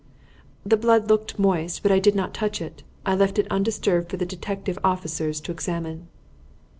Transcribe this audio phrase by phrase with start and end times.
[0.65, 2.81] "The blood looked moist, but I did not touch it.
[3.05, 6.07] I left it undisturbed for the detective officers to examine."